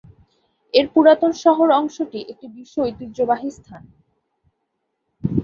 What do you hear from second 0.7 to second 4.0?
এর পুরাতন শহর অংশটি একটি বিশ্ব ঐতিহ্যবাহী স্থান।